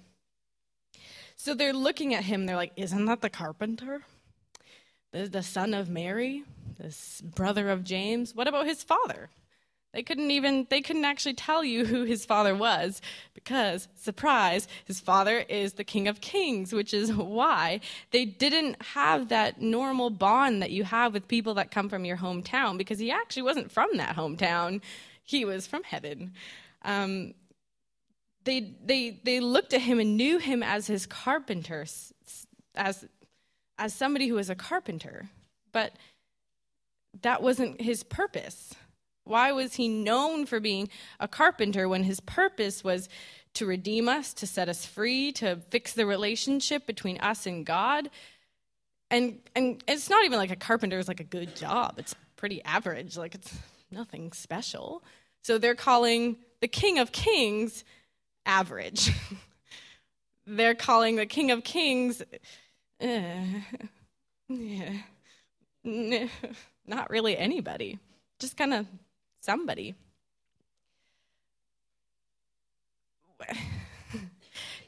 So 1.36 1.53
they're 1.53 1.74
looking 1.74 2.13
at 2.13 2.24
him, 2.24 2.46
they're 2.46 2.55
like, 2.55 2.74
Isn't 2.75 3.05
that 3.05 3.22
the 3.22 3.29
carpenter? 3.29 4.01
The, 5.12 5.27
the 5.27 5.43
son 5.43 5.74
of 5.74 5.89
Mary? 5.89 6.43
this 6.77 7.22
brother 7.22 7.69
of 7.69 7.84
James. 7.84 8.36
What 8.36 8.48
about 8.48 8.65
his 8.65 8.84
father? 8.84 9.29
They 9.98 10.04
couldn't 10.04 10.30
even 10.30 10.68
they 10.70 10.82
couldn't 10.82 11.06
actually 11.06 11.34
tell 11.34 11.63
you 11.63 11.84
who 11.84 12.04
his 12.04 12.24
father 12.24 12.54
was 12.54 13.01
because 13.34 13.88
surprise, 13.96 14.68
his 14.86 15.00
father 15.00 15.39
is 15.39 15.74
the 15.74 15.84
king 15.84 16.08
of 16.08 16.22
kings, 16.22 16.72
which 16.72 16.94
is 16.94 17.12
why 17.12 17.80
they 18.12 18.24
didn't 18.24 18.80
have 18.80 19.30
that 19.30 19.60
normal 19.60 20.12
bond 20.12 20.62
that 20.62 20.70
you 20.70 20.84
have 20.84 21.16
with 21.16 21.27
people 21.27 21.56
that 21.56 21.72
come 21.72 21.89
from 21.89 22.06
your 22.06 22.18
hometown 22.18 22.77
because 22.77 23.00
he 23.00 23.10
actually 23.10 23.42
wasn't 23.42 23.72
from 23.72 23.89
that 23.98 24.16
hometown. 24.16 24.84
He 25.24 25.46
was 25.46 25.66
from 25.66 25.82
heaven. 25.82 26.34
Um, 26.84 27.34
they 28.44 28.75
they 28.86 29.20
they 29.24 29.39
looked 29.39 29.74
at 29.74 29.82
him 29.82 30.00
and 30.00 30.16
knew 30.16 30.38
him 30.38 30.62
as 30.62 30.86
his 30.86 31.08
carpenter 31.08 31.88
as 32.75 33.04
as 33.80 33.96
somebody 33.96 34.27
who 34.27 34.36
was 34.36 34.51
a 34.51 34.56
carpenter. 34.56 35.30
But 35.72 35.94
that 37.24 37.42
wasn't 37.42 37.82
his 37.82 38.04
purpose. 38.04 38.75
Why 39.27 39.51
was 39.51 39.75
he 39.75 39.88
known 39.88 40.46
for 40.46 40.60
being 40.60 40.89
a 41.19 41.27
carpenter 41.27 41.88
when 41.88 42.03
his 42.03 42.19
purpose 42.19 42.84
was 42.84 43.10
to 43.53 43.65
redeem 43.65 44.07
us, 44.07 44.34
to 44.36 44.48
set 44.48 44.69
us 44.69 44.86
free, 44.86 45.31
to 45.34 45.57
fix 45.69 45.93
the 45.93 46.05
relationship 46.05 46.86
between 46.86 47.17
us 47.19 47.46
and 47.46 47.65
God? 47.65 48.10
And 49.10 49.39
and 49.55 49.84
it's 49.88 50.10
not 50.10 50.25
even 50.25 50.38
like 50.38 50.51
a 50.51 50.55
carpenter 50.55 51.00
is 51.00 51.07
like 51.07 51.19
a 51.19 51.25
good 51.25 51.55
job. 51.55 51.96
It's 51.98 52.15
pretty 52.36 52.63
average. 52.63 53.17
Like 53.17 53.36
it's 53.36 53.53
nothing 53.89 54.31
special. 54.34 55.03
So 55.43 55.57
they're 55.57 55.75
calling 55.75 56.38
the 56.62 56.67
King 56.67 57.00
of 57.00 57.12
Kings 57.12 57.84
average. 58.46 59.12
they're 60.48 60.75
calling 60.75 61.15
the 61.15 61.25
King 61.25 61.51
of 61.51 61.63
Kings 61.63 62.22
uh, 63.01 63.29
yeah, 64.50 64.98
not 66.88 67.10
really 67.10 67.38
anybody. 67.38 68.00
Just 68.39 68.57
kind 68.57 68.74
of 68.74 68.86
somebody. 69.39 69.96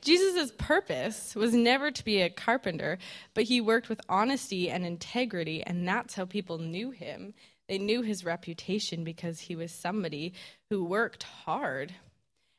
Jesus' 0.01 0.51
purpose 0.57 1.35
was 1.35 1.53
never 1.53 1.91
to 1.91 2.05
be 2.05 2.21
a 2.21 2.29
carpenter, 2.29 2.97
but 3.33 3.43
he 3.45 3.61
worked 3.61 3.89
with 3.89 4.01
honesty 4.07 4.69
and 4.69 4.85
integrity, 4.85 5.61
and 5.61 5.87
that's 5.87 6.15
how 6.15 6.25
people 6.25 6.57
knew 6.57 6.91
him. 6.91 7.33
They 7.67 7.77
knew 7.77 8.01
his 8.01 8.25
reputation 8.25 9.03
because 9.03 9.41
he 9.41 9.55
was 9.55 9.71
somebody 9.71 10.33
who 10.69 10.83
worked 10.83 11.23
hard. 11.23 11.93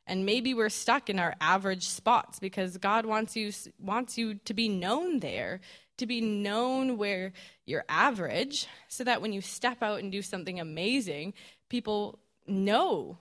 And 0.07 0.25
maybe 0.25 0.55
we're 0.55 0.69
stuck 0.69 1.11
in 1.11 1.19
our 1.19 1.35
average 1.41 1.89
spots 1.89 2.39
because 2.39 2.77
God 2.79 3.07
wants 3.07 3.37
you 3.37 3.53
wants 3.79 4.17
you 4.17 4.35
to 4.35 4.55
be 4.55 4.69
known 4.69 5.21
there, 5.21 5.61
to 5.99 6.07
be 6.07 6.21
known 6.21 6.97
where 6.97 7.33
you're 7.67 7.85
average, 7.89 8.67
so 8.89 9.05
that 9.05 9.21
when 9.21 9.33
you 9.33 9.41
step 9.41 9.83
out 9.83 10.01
and 10.01 10.13
do 10.13 10.23
something 10.23 10.61
amazing, 10.61 11.35
people 11.71 12.19
know 12.47 13.17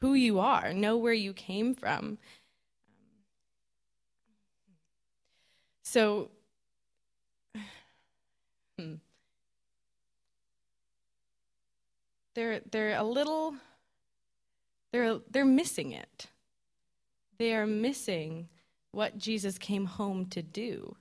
who 0.00 0.14
you 0.14 0.38
are, 0.38 0.72
know 0.72 0.96
where 0.96 1.12
you 1.12 1.32
came 1.32 1.74
from. 1.74 2.18
So, 5.82 6.30
they're 12.34 12.60
they're 12.70 12.96
a 12.96 13.02
little 13.02 13.56
they're 14.92 15.18
they're 15.30 15.44
missing 15.44 15.90
it. 15.92 16.26
They 17.38 17.54
are 17.54 17.66
missing 17.66 18.48
what 18.92 19.18
Jesus 19.18 19.58
came 19.58 19.86
home 19.86 20.26
to 20.26 20.42
do. 20.42 20.96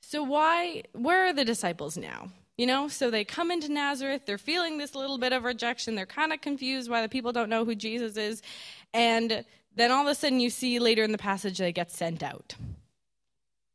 So 0.00 0.22
why 0.22 0.84
where 0.92 1.26
are 1.26 1.32
the 1.32 1.44
disciples 1.44 1.96
now? 1.96 2.30
You 2.56 2.66
know, 2.66 2.88
so 2.88 3.10
they 3.10 3.24
come 3.24 3.50
into 3.50 3.70
Nazareth, 3.70 4.22
they're 4.24 4.38
feeling 4.38 4.78
this 4.78 4.94
little 4.94 5.18
bit 5.18 5.34
of 5.34 5.44
rejection, 5.44 5.94
they're 5.94 6.06
kind 6.06 6.32
of 6.32 6.40
confused 6.40 6.90
why 6.90 7.02
the 7.02 7.08
people 7.08 7.32
don't 7.32 7.50
know 7.50 7.66
who 7.66 7.74
Jesus 7.74 8.16
is, 8.16 8.42
and 8.94 9.44
then 9.74 9.90
all 9.90 10.06
of 10.06 10.10
a 10.10 10.14
sudden 10.14 10.40
you 10.40 10.48
see 10.48 10.78
later 10.78 11.04
in 11.04 11.12
the 11.12 11.18
passage 11.18 11.58
they 11.58 11.72
get 11.72 11.90
sent 11.90 12.22
out. 12.22 12.54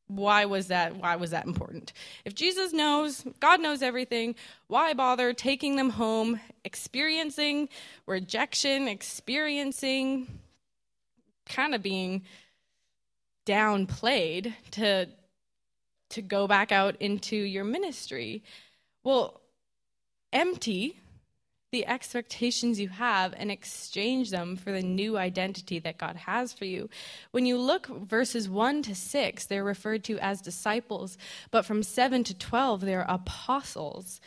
Why 0.08 0.46
was 0.46 0.68
that 0.68 0.98
why 0.98 1.16
was 1.16 1.30
that 1.30 1.46
important? 1.46 1.94
If 2.26 2.34
Jesus 2.34 2.74
knows, 2.74 3.24
God 3.40 3.62
knows 3.62 3.82
everything, 3.82 4.36
why 4.68 4.94
bother 4.94 5.32
taking 5.32 5.78
them 5.78 5.92
home, 5.92 6.42
experiencing 6.66 7.70
rejection, 8.08 8.88
experiencing 8.90 10.40
kind 11.46 11.74
of 11.74 11.82
being 11.82 12.24
downplayed 13.46 14.54
to 14.72 15.08
to 16.10 16.22
go 16.22 16.48
back 16.48 16.72
out 16.72 16.96
into 17.00 17.36
your 17.36 17.64
ministry. 17.64 18.44
Well, 19.04 19.42
empty 20.32 20.98
the 21.72 21.88
expectations 21.88 22.80
you 22.80 22.90
have 22.90 23.34
and 23.38 23.50
exchange 23.50 24.30
them 24.30 24.58
for 24.58 24.72
the 24.72 24.82
new 24.82 25.18
identity 25.18 25.80
that 25.80 25.98
God 25.98 26.18
has 26.18 26.52
for 26.52 26.66
you. 26.66 26.90
When 27.32 27.46
you 27.46 27.58
look 27.58 27.88
verses 27.88 28.50
1 28.50 28.84
to 28.84 28.96
6, 28.96 29.46
they're 29.46 29.64
referred 29.64 30.04
to 30.06 30.20
as 30.20 30.42
disciples, 30.42 31.18
but 31.50 31.66
from 31.66 31.82
7 31.82 32.26
to 32.26 32.38
12 32.38 32.82
they're 32.82 33.06
apostles. 33.08 34.20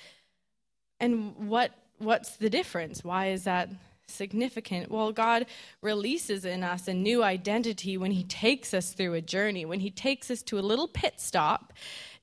And 0.99 1.37
what 1.49 1.73
what's 1.99 2.37
the 2.37 2.51
difference? 2.51 3.05
Why 3.05 3.27
is 3.27 3.45
that 3.45 3.69
significant? 4.09 4.91
Well, 4.91 5.13
God 5.13 5.47
releases 5.83 6.45
in 6.45 6.65
us 6.65 6.89
a 6.89 6.95
new 6.95 7.23
identity 7.23 7.97
when 7.97 8.11
He 8.11 8.25
takes 8.25 8.73
us 8.73 8.95
through 8.95 9.15
a 9.15 9.21
journey, 9.21 9.65
when 9.65 9.81
He 9.81 9.91
takes 9.91 10.31
us 10.31 10.43
to 10.45 10.59
a 10.59 10.61
little 10.61 10.89
pit 10.89 11.15
stop 11.19 11.75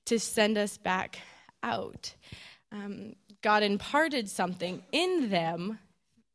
to 0.06 0.20
send 0.20 0.58
us 0.58 0.78
back 0.78 1.20
out. 1.64 2.14
Um, 2.72 3.16
God 3.42 3.64
imparted 3.64 4.30
something 4.30 4.84
in 4.92 5.30
them, 5.30 5.80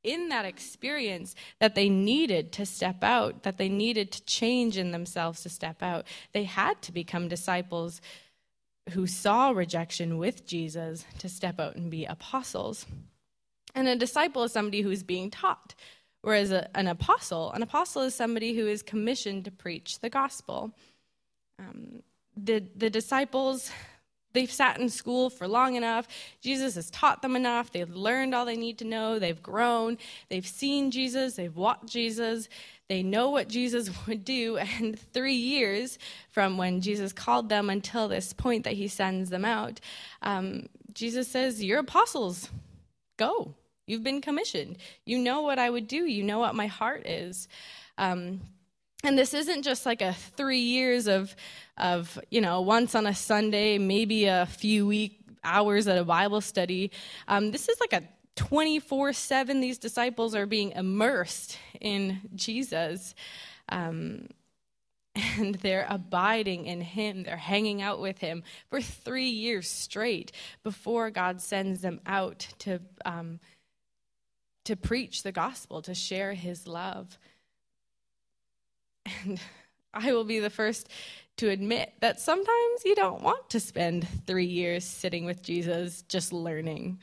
in 0.03 0.29
that 0.29 0.45
experience, 0.45 1.35
that 1.61 1.75
they 1.75 1.89
needed 1.89 2.53
to 2.53 2.67
step 2.67 3.03
out, 3.03 3.43
that 3.43 3.59
they 3.59 3.69
needed 3.69 4.13
to 4.13 4.25
change 4.25 4.77
in 4.77 4.91
themselves 4.93 5.43
to 5.43 5.49
step 5.49 5.83
out. 5.83 6.07
They 6.33 6.45
had 6.45 6.83
to 6.83 6.93
become 6.93 7.29
disciples 7.29 8.01
who 8.91 9.07
saw 9.07 9.51
rejection 9.51 10.19
with 10.19 10.47
Jesus 10.47 11.05
to 11.19 11.29
step 11.29 11.59
out 11.59 11.77
and 11.77 11.91
be 11.91 12.05
apostles. 12.05 12.87
And 13.75 13.89
a 13.89 13.97
disciple 13.97 14.45
is 14.45 14.53
somebody 14.53 14.83
who 14.83 14.91
is 14.91 15.03
being 15.03 15.31
taught, 15.31 15.75
whereas 16.23 16.53
a, 16.53 16.69
an 16.77 16.87
apostle, 16.87 17.53
an 17.53 17.63
apostle 17.63 18.03
is 18.03 18.15
somebody 18.15 18.55
who 18.55 18.67
is 18.67 18.83
commissioned 18.83 19.45
to 19.45 19.51
preach 19.51 20.01
the 20.01 20.09
gospel. 20.09 20.73
Um, 21.59 22.03
the, 22.37 22.63
the 22.77 22.91
disciples, 22.91 23.71
they've 24.37 24.53
sat 24.53 24.79
in 24.79 24.89
school 24.89 25.31
for 25.31 25.49
long 25.49 25.75
enough. 25.77 26.07
Jesus 26.43 26.75
has 26.75 26.91
taught 26.91 27.23
them 27.23 27.35
enough. 27.35 27.73
They've 27.73 27.91
learned 27.91 28.35
all 28.35 28.45
they 28.45 28.57
need 28.57 28.79
to 28.79 28.85
know. 28.85 29.19
They've 29.19 29.43
grown. 29.43 29.97
They've 30.29 30.47
seen 30.47 30.91
Jesus. 30.91 31.35
They've 31.35 31.57
walked 31.57 31.87
Jesus. 31.87 32.49
They 32.89 33.03
know 33.03 33.31
what 33.31 33.49
Jesus 33.49 33.91
would 34.07 34.25
do. 34.25 34.59
And 34.59 34.99
three 35.13 35.35
years 35.35 35.99
from 36.29 36.59
when 36.59 36.83
Jesus 36.83 37.13
called 37.13 37.49
them 37.49 37.71
until 37.71 38.09
this 38.09 38.33
point 38.33 38.65
that 38.65 38.75
he 38.75 38.89
sends 38.89 39.31
them 39.31 39.45
out, 39.45 39.81
um, 40.23 40.69
Jesus 40.93 41.29
says, 41.29 41.65
You're 41.65 41.81
apostles. 41.81 42.51
Go. 43.17 43.55
You've 43.87 44.03
been 44.03 44.21
commissioned. 44.21 44.77
You 45.05 45.19
know 45.19 45.43
what 45.43 45.59
I 45.59 45.71
would 45.71 45.89
do. 45.89 46.05
You 46.05 46.25
know 46.25 46.41
what 46.41 46.55
my 46.55 46.67
heart 46.67 47.07
is. 47.07 47.49
Um, 47.97 48.41
and 49.05 49.19
this 49.19 49.35
isn't 49.35 49.63
just 49.63 49.87
like 49.87 50.03
a 50.03 50.13
three 50.13 50.61
years 50.61 51.07
of, 51.07 51.35
of, 51.77 52.19
you 52.31 52.41
know, 52.41 52.61
once 52.61 52.95
on 52.95 53.07
a 53.07 53.15
Sunday, 53.15 53.79
maybe 53.79 54.27
a 54.27 54.47
few 54.47 54.87
week 54.87 55.21
hours 55.45 55.87
at 55.87 55.99
a 55.99 56.05
Bible 56.05 56.41
study. 56.41 56.91
Um, 57.29 57.51
this 57.51 57.69
is 57.69 57.79
like 57.81 57.93
a 57.93 58.07
24 58.37 59.13
7. 59.13 59.61
These 59.61 59.79
disciples 59.79 60.35
are 60.35 60.47
being 60.47 60.73
immersed 60.73 61.59
in 61.81 62.21
Jesus. 62.35 63.15
Um, 63.69 64.29
and 65.39 65.55
they're 65.57 65.87
abiding 65.89 66.67
in 66.67 66.81
him. 66.81 67.23
They're 67.23 67.37
hanging 67.37 67.83
out 67.83 68.01
with 68.01 68.19
him 68.19 68.43
for 68.69 68.81
three 68.81 69.29
years 69.29 69.69
straight 69.69 70.33
before 70.63 71.11
God 71.11 71.41
sends 71.41 71.81
them 71.81 72.01
out 72.07 72.47
to 72.61 72.81
um, 73.05 73.41
to 74.65 74.77
preach 74.77 75.23
the 75.23 75.33
gospel, 75.33 75.81
to 75.83 75.95
share 75.95 76.35
his 76.35 76.67
love. 76.67 77.19
And 79.27 79.41
I 79.95 80.13
will 80.13 80.25
be 80.25 80.41
the 80.41 80.51
first 80.51 80.91
to 81.39 81.51
admit 81.51 81.95
that 82.03 82.21
sometimes 82.21 82.85
you 82.87 82.97
don't 82.97 83.23
want 83.23 83.51
to 83.51 83.61
spend 83.61 84.09
three 84.27 84.47
years 84.47 84.85
sitting 84.85 85.27
with 85.27 85.43
Jesus 85.43 86.03
just 86.05 86.33
learning. 86.33 87.01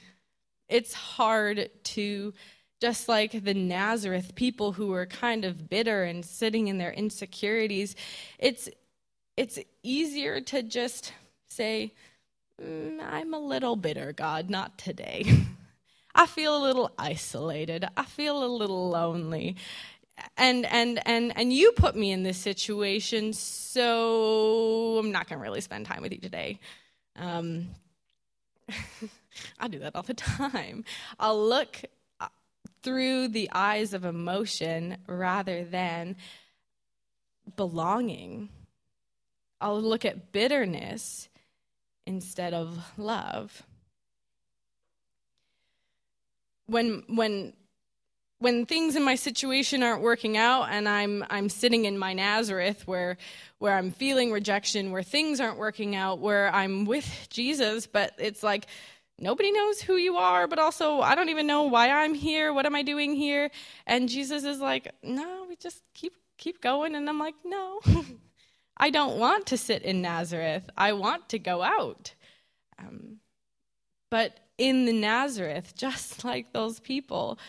It's 0.70 0.94
hard 0.94 1.70
to, 1.86 2.34
just 2.82 3.10
like 3.10 3.44
the 3.44 3.54
Nazareth 3.56 4.36
people 4.36 4.74
who 4.74 4.88
were 4.88 5.06
kind 5.08 5.46
of 5.46 5.70
bitter 5.70 6.04
and 6.04 6.26
sitting 6.26 6.68
in 6.70 6.80
their 6.80 6.94
insecurities, 6.94 7.96
it's, 8.40 8.70
it's 9.38 9.60
easier 9.84 10.42
to 10.42 10.64
just 10.64 11.14
say, 11.50 11.94
mm, 12.62 13.00
I'm 13.04 13.34
a 13.34 13.40
little 13.40 13.76
bitter, 13.78 14.14
God, 14.14 14.50
not 14.50 14.78
today. 14.78 15.26
I 16.16 16.28
feel 16.28 16.58
a 16.58 16.64
little 16.66 16.92
isolated. 16.98 17.88
I 17.98 18.06
feel 18.06 18.44
a 18.44 18.48
little 18.48 18.90
lonely. 18.90 19.58
And 20.38 20.66
and 20.68 21.02
and 21.08 21.36
and 21.36 21.52
you 21.52 21.72
put 21.72 21.96
me 21.96 22.12
in 22.12 22.24
this 22.24 22.38
situation, 22.38 23.34
so 23.34 24.98
I'm 25.00 25.12
not 25.12 25.28
going 25.28 25.40
to 25.40 25.44
really 25.44 25.62
spend 25.62 25.86
time 25.86 26.02
with 26.02 26.12
you 26.12 26.20
today. 26.20 26.60
Um, 27.16 27.70
I 29.60 29.68
do 29.68 29.80
that 29.80 29.96
all 29.96 30.04
the 30.04 30.14
time. 30.14 30.86
I'll 31.20 31.48
look 31.48 31.82
uh, 32.20 32.28
through 32.82 33.30
the 33.30 33.50
eyes 33.52 33.94
of 33.94 34.06
emotion 34.06 34.98
rather 35.08 35.64
than 35.64 36.16
belonging. 37.56 38.50
I'll 39.60 39.82
look 39.82 40.06
at 40.06 40.32
bitterness 40.32 41.30
instead 42.06 42.54
of 42.54 42.80
love. 42.98 43.64
When 46.66 47.04
when 47.08 47.54
when 48.44 48.66
things 48.66 48.98
in 48.98 49.04
my 49.04 49.16
situation 49.16 49.82
aren't 49.82 50.02
working 50.02 50.36
out 50.36 50.68
and 50.70 50.88
I'm 50.90 51.24
I'm 51.30 51.48
sitting 51.48 51.86
in 51.86 51.98
my 51.98 52.12
Nazareth 52.12 52.86
where 52.86 53.16
where 53.60 53.78
I'm 53.78 53.92
feeling 53.92 54.34
rejection, 54.34 54.92
where 54.92 55.02
things 55.02 55.40
aren't 55.40 55.58
working 55.58 55.96
out, 55.96 56.20
where 56.20 56.54
I'm 56.54 56.84
with 56.84 57.28
Jesus, 57.30 57.88
but 57.88 58.12
it's 58.18 58.44
like 58.44 58.66
nobody 59.18 59.50
knows 59.54 59.82
who 59.82 59.96
you 59.96 60.18
are, 60.18 60.46
but 60.48 60.60
also 60.60 61.00
I 61.00 61.16
don't 61.16 61.30
even 61.30 61.48
know 61.48 61.64
why 61.64 61.90
I'm 61.90 62.14
here. 62.14 62.52
What 62.52 62.66
am 62.66 62.76
I 62.76 62.82
doing 62.84 63.16
here? 63.16 63.50
And 63.88 64.10
Jesus 64.10 64.44
is 64.44 64.60
like, 64.60 64.92
"No, 65.02 65.46
we 65.48 65.56
just 65.56 65.82
keep 65.94 66.14
keep 66.38 66.60
going." 66.60 66.96
And 66.96 67.08
I'm 67.08 67.20
like, 67.20 67.36
"No." 67.46 67.80
I 68.78 68.90
don't 68.90 69.20
want 69.20 69.46
to 69.48 69.58
sit 69.58 69.84
in 69.84 70.02
Nazareth. 70.02 70.70
I 70.76 70.92
want 70.94 71.30
to 71.30 71.40
go 71.40 71.62
out. 71.62 72.14
Um, 72.78 73.20
but 74.12 74.38
in 74.58 74.86
the 74.86 74.94
Nazareth, 74.94 75.74
just 75.78 76.26
like 76.26 76.52
those 76.52 76.82
people, 76.82 77.40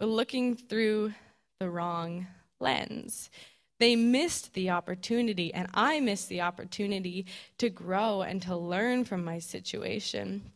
were 0.00 0.06
looking 0.06 0.56
through 0.56 1.12
the 1.58 1.68
wrong 1.68 2.26
lens. 2.58 3.30
They 3.78 3.96
missed 3.96 4.54
the 4.54 4.70
opportunity, 4.70 5.52
and 5.54 5.68
I 5.72 6.00
missed 6.00 6.28
the 6.28 6.42
opportunity 6.42 7.26
to 7.58 7.70
grow 7.70 8.22
and 8.22 8.42
to 8.42 8.56
learn 8.56 9.04
from 9.04 9.24
my 9.24 9.38
situation. 9.38 10.52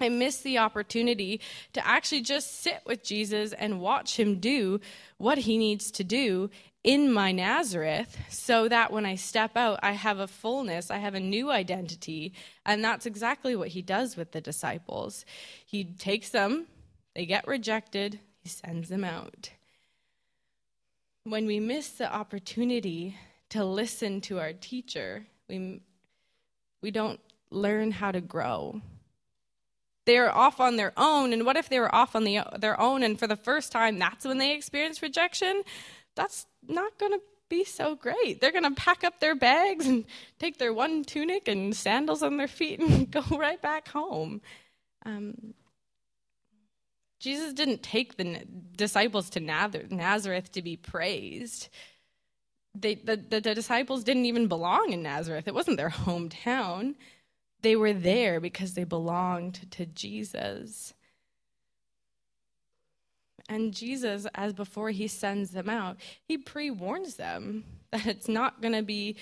I 0.00 0.08
missed 0.08 0.44
the 0.44 0.58
opportunity 0.58 1.40
to 1.72 1.84
actually 1.84 2.20
just 2.20 2.60
sit 2.60 2.82
with 2.86 3.02
Jesus 3.02 3.52
and 3.52 3.80
watch 3.80 4.16
him 4.16 4.38
do 4.38 4.80
what 5.16 5.38
he 5.38 5.58
needs 5.58 5.90
to 5.92 6.04
do 6.04 6.50
in 6.84 7.12
my 7.12 7.32
Nazareth 7.32 8.16
so 8.30 8.68
that 8.68 8.92
when 8.92 9.04
I 9.04 9.16
step 9.16 9.56
out, 9.56 9.80
I 9.82 9.92
have 9.92 10.20
a 10.20 10.28
fullness, 10.28 10.90
I 10.90 10.98
have 10.98 11.14
a 11.14 11.20
new 11.20 11.50
identity. 11.50 12.32
And 12.64 12.84
that's 12.84 13.06
exactly 13.06 13.56
what 13.56 13.68
he 13.68 13.82
does 13.82 14.16
with 14.16 14.30
the 14.30 14.40
disciples. 14.40 15.24
He 15.66 15.82
takes 15.82 16.30
them, 16.30 16.68
they 17.16 17.26
get 17.26 17.48
rejected, 17.48 18.20
sends 18.48 18.88
them 18.88 19.04
out. 19.04 19.50
When 21.24 21.46
we 21.46 21.60
miss 21.60 21.90
the 21.90 22.12
opportunity 22.12 23.16
to 23.50 23.64
listen 23.64 24.20
to 24.22 24.38
our 24.38 24.52
teacher, 24.52 25.26
we, 25.48 25.80
we 26.82 26.90
don't 26.90 27.20
learn 27.50 27.92
how 27.92 28.10
to 28.12 28.20
grow. 28.20 28.80
They're 30.06 30.34
off 30.34 30.58
on 30.58 30.76
their 30.76 30.92
own, 30.96 31.32
and 31.32 31.44
what 31.44 31.56
if 31.56 31.68
they 31.68 31.80
were 31.80 31.94
off 31.94 32.16
on 32.16 32.24
the, 32.24 32.40
their 32.58 32.80
own 32.80 33.02
and 33.02 33.18
for 33.18 33.26
the 33.26 33.36
first 33.36 33.70
time 33.72 33.98
that's 33.98 34.24
when 34.24 34.38
they 34.38 34.54
experience 34.54 35.02
rejection? 35.02 35.62
That's 36.14 36.46
not 36.66 36.98
going 36.98 37.12
to 37.12 37.20
be 37.48 37.64
so 37.64 37.94
great. 37.94 38.40
They're 38.40 38.52
going 38.52 38.64
to 38.64 38.70
pack 38.70 39.04
up 39.04 39.20
their 39.20 39.34
bags 39.34 39.86
and 39.86 40.04
take 40.38 40.58
their 40.58 40.72
one 40.72 41.04
tunic 41.04 41.48
and 41.48 41.74
sandals 41.74 42.22
on 42.22 42.36
their 42.36 42.48
feet 42.48 42.80
and 42.80 43.10
go 43.10 43.22
right 43.32 43.60
back 43.60 43.88
home. 43.88 44.40
Um, 45.04 45.54
Jesus 47.20 47.52
didn't 47.52 47.82
take 47.82 48.16
the 48.16 48.44
disciples 48.76 49.30
to 49.30 49.40
Nazareth 49.40 50.52
to 50.52 50.62
be 50.62 50.76
praised. 50.76 51.68
They, 52.74 52.94
the, 52.94 53.16
the, 53.16 53.40
the 53.40 53.54
disciples 53.54 54.04
didn't 54.04 54.26
even 54.26 54.46
belong 54.46 54.92
in 54.92 55.02
Nazareth, 55.02 55.48
it 55.48 55.54
wasn't 55.54 55.78
their 55.78 55.90
hometown. 55.90 56.94
They 57.60 57.74
were 57.74 57.92
there 57.92 58.38
because 58.38 58.74
they 58.74 58.84
belonged 58.84 59.68
to 59.72 59.84
Jesus. 59.84 60.94
And 63.48 63.74
Jesus, 63.74 64.26
as 64.34 64.52
before 64.52 64.90
he 64.90 65.08
sends 65.08 65.50
them 65.50 65.68
out, 65.68 65.96
he 66.22 66.38
pre 66.38 66.70
warns 66.70 67.14
them 67.14 67.64
that 67.90 68.06
it's 68.06 68.28
not 68.28 68.60
going 68.60 68.74
to 68.74 68.82
be 68.82 69.16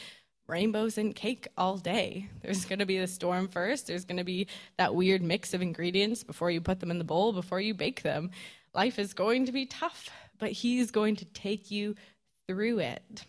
rainbows 0.46 0.98
and 0.98 1.14
cake 1.14 1.48
all 1.56 1.76
day. 1.76 2.28
There's 2.42 2.64
going 2.64 2.78
to 2.78 2.86
be 2.86 2.98
the 2.98 3.06
storm 3.06 3.48
first. 3.48 3.86
There's 3.86 4.04
going 4.04 4.18
to 4.18 4.24
be 4.24 4.46
that 4.78 4.94
weird 4.94 5.22
mix 5.22 5.54
of 5.54 5.62
ingredients 5.62 6.22
before 6.22 6.50
you 6.50 6.60
put 6.60 6.80
them 6.80 6.90
in 6.90 6.98
the 6.98 7.04
bowl, 7.04 7.32
before 7.32 7.60
you 7.60 7.74
bake 7.74 8.02
them. 8.02 8.30
Life 8.74 8.98
is 8.98 9.14
going 9.14 9.46
to 9.46 9.52
be 9.52 9.66
tough, 9.66 10.10
but 10.38 10.52
He's 10.52 10.90
going 10.90 11.16
to 11.16 11.24
take 11.24 11.70
you 11.70 11.94
through 12.46 12.78
it. 12.78 13.24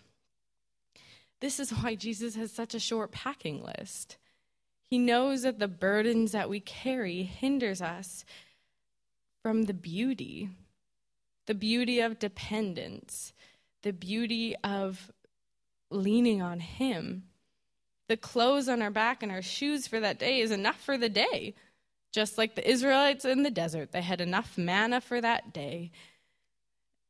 This 1.39 1.59
is 1.59 1.71
why 1.71 1.95
Jesus 1.95 2.35
has 2.35 2.51
such 2.51 2.73
a 2.73 2.79
short 2.79 3.11
packing 3.11 3.63
list. 3.63 4.17
He 4.89 4.97
knows 4.97 5.41
that 5.41 5.59
the 5.59 5.67
burdens 5.67 6.31
that 6.31 6.49
we 6.49 6.59
carry 6.59 7.23
hinders 7.23 7.81
us 7.81 8.25
from 9.43 9.63
the 9.63 9.73
beauty, 9.73 10.49
the 11.45 11.53
beauty 11.53 11.99
of 11.99 12.19
dependence, 12.19 13.33
the 13.83 13.93
beauty 13.93 14.55
of 14.63 15.11
leaning 15.89 16.41
on 16.41 16.59
Him. 16.59 17.23
The 18.09 18.17
clothes 18.17 18.69
on 18.69 18.81
our 18.81 18.91
back 18.91 19.21
and 19.21 19.31
our 19.31 19.41
shoes 19.41 19.87
for 19.87 19.99
that 19.99 20.19
day 20.19 20.39
is 20.39 20.51
enough 20.51 20.79
for 20.81 20.97
the 20.97 21.09
day. 21.09 21.55
Just 22.13 22.37
like 22.37 22.55
the 22.55 22.69
Israelites 22.69 23.25
in 23.25 23.43
the 23.43 23.51
desert, 23.51 23.91
they 23.91 24.01
had 24.01 24.21
enough 24.21 24.57
manna 24.57 25.01
for 25.01 25.19
that 25.19 25.53
day 25.53 25.91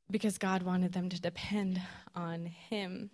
because 0.10 0.38
God 0.38 0.64
wanted 0.64 0.94
them 0.94 1.10
to 1.10 1.22
depend 1.22 1.82
on 2.16 2.46
Him. 2.46 3.12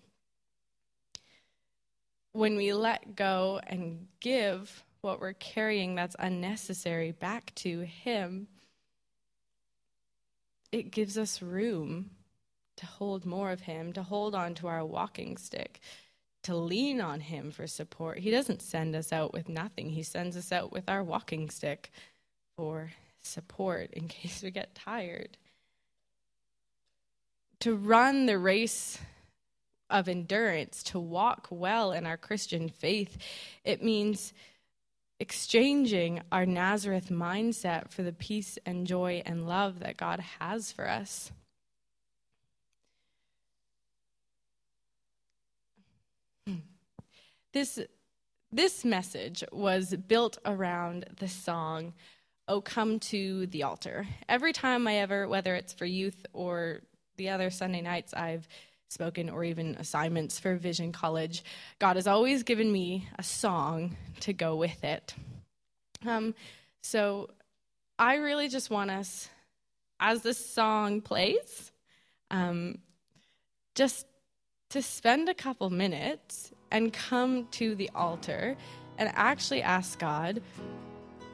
When 2.32 2.56
we 2.56 2.73
let 2.73 3.15
go 3.15 3.60
and 3.67 4.08
give 4.19 4.84
what 5.02 5.19
we're 5.19 5.34
carrying 5.34 5.95
that's 5.95 6.15
unnecessary 6.17 7.12
back 7.12 7.54
to 7.56 7.82
Him, 7.82 8.47
it 10.71 10.89
gives 10.89 11.17
us 11.17 11.41
room 11.41 12.12
to 12.84 12.89
hold 12.89 13.26
more 13.26 13.52
of 13.52 13.62
Him, 13.62 13.93
to 13.93 14.04
hold 14.04 14.36
on 14.36 14.54
to 14.56 14.67
our 14.67 14.86
walking 14.86 15.38
stick, 15.38 15.80
to 16.43 16.56
lean 16.56 17.00
on 17.00 17.22
Him 17.22 17.50
for 17.50 17.65
support. 17.65 18.19
He 18.19 18.30
doesn't 18.30 18.62
send 18.62 18.93
us 18.96 19.13
out 19.13 19.32
with 19.32 19.48
nothing, 19.48 19.89
He 19.89 20.04
sends 20.04 20.36
us 20.36 20.52
out 20.52 20.72
with 20.72 20.89
our 20.89 21.02
walking 21.02 21.50
stick 21.50 21.91
for 22.58 22.91
support 23.22 23.91
in 23.93 24.08
case 24.10 24.43
we 24.43 24.52
get 24.52 24.76
tired. 24.76 25.38
To 27.62 27.74
run 27.74 28.26
the 28.26 28.38
race 28.38 29.00
of 29.89 30.10
endurance, 30.10 30.84
to 30.84 31.00
walk 31.00 31.48
well 31.50 31.93
in 31.93 32.06
our 32.06 32.17
Christian 32.17 32.67
faith, 32.67 33.17
it 33.63 33.82
means 33.82 34.34
exchanging 35.22 36.22
our 36.34 36.46
Nazareth 36.46 37.10
mindset 37.10 37.89
for 37.89 38.04
the 38.04 38.12
peace 38.12 38.60
and 38.65 38.86
joy 38.86 39.24
and 39.26 39.48
love 39.48 39.80
that 39.80 39.96
God 39.96 40.19
has 40.39 40.74
for 40.74 40.89
us. 40.89 41.32
This, 47.54 47.80
this 48.52 48.84
message 48.84 49.44
was 49.52 49.94
built 50.08 50.39
around 50.44 51.06
the 51.20 51.28
song, 51.28 51.94
Oh 52.48 52.62
Come 52.62 53.00
to 53.00 53.46
the 53.46 53.62
Altar. 53.62 54.08
Every 54.28 54.54
time 54.54 54.88
I 54.88 54.96
ever, 54.96 55.28
whether 55.28 55.54
it's 55.54 55.72
for 55.72 55.86
youth 55.86 56.26
or 56.34 56.82
the 57.18 57.30
other 57.30 57.52
Sunday 57.52 57.82
nights 57.82 58.12
I've 58.16 58.48
spoken 58.89 59.30
or 59.30 59.44
even 59.44 59.76
assignments 59.76 60.39
for 60.39 60.56
Vision 60.56 60.92
College, 60.92 61.44
God 61.78 61.96
has 61.96 62.08
always 62.08 62.42
given 62.42 62.72
me 62.72 63.08
a 63.20 63.24
song 63.24 63.98
to 64.22 64.34
go 64.34 64.56
with 64.56 64.84
it. 64.84 65.13
Um, 66.08 66.34
so 66.82 67.30
I 68.00 68.16
really 68.16 68.50
just 68.50 68.72
want 68.72 68.89
us, 68.89 69.30
as 70.00 70.24
this 70.24 70.44
song 70.44 71.02
plays, 71.02 71.72
um, 72.32 72.80
just 73.76 74.08
to 74.72 74.82
spend 74.82 75.30
a 75.30 75.36
couple 75.36 75.70
minutes 75.70 76.52
and 76.74 76.92
come 76.92 77.48
to 77.52 77.76
the 77.76 77.90
altar 77.96 78.58
and 78.98 79.10
actually 79.14 79.62
ask 79.62 79.98
God, 80.00 80.42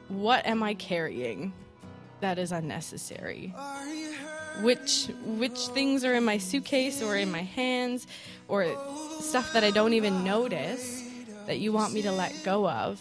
what 0.08 0.46
am 0.46 0.62
I 0.62 0.74
carrying 0.74 1.52
that 2.20 2.38
is 2.38 2.52
unnecessary? 2.52 3.52
Which 4.60 5.08
which 5.24 5.58
things 5.68 6.04
are 6.04 6.14
in 6.14 6.24
my 6.24 6.38
suitcase 6.38 7.02
or 7.02 7.16
in 7.16 7.32
my 7.32 7.42
hands 7.42 8.06
or 8.48 8.66
stuff 9.20 9.52
that 9.54 9.64
I 9.64 9.70
don't 9.70 9.94
even 9.94 10.22
notice 10.22 11.02
that 11.46 11.58
you 11.58 11.72
want 11.72 11.94
me 11.94 12.02
to 12.02 12.12
let 12.12 12.34
go 12.44 12.68
of? 12.68 13.00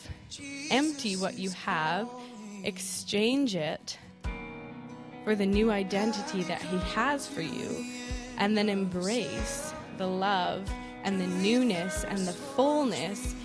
Empty 0.71 1.17
what 1.17 1.37
you 1.37 1.49
have, 1.49 2.07
exchange 2.63 3.55
it 3.55 3.97
for 5.25 5.35
the 5.35 5.45
new 5.45 5.71
identity 5.71 6.43
that 6.43 6.61
he 6.61 6.77
has 6.93 7.27
for 7.27 7.41
you, 7.41 7.85
and 8.37 8.57
then 8.57 8.69
embrace 8.69 9.73
the 9.97 10.07
love 10.07 10.69
and 11.03 11.19
the 11.19 11.27
newness 11.27 12.03
and 12.03 12.27
the 12.27 12.33
fullness 12.33 13.35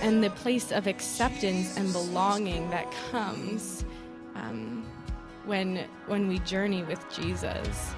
and 0.00 0.24
the 0.24 0.30
place 0.30 0.72
of 0.72 0.86
acceptance 0.86 1.76
and 1.76 1.92
belonging 1.92 2.70
that 2.70 2.90
comes 3.10 3.84
um, 4.34 4.86
when 5.44 5.84
when 6.06 6.28
we 6.28 6.38
journey 6.40 6.82
with 6.82 7.04
Jesus. 7.14 7.94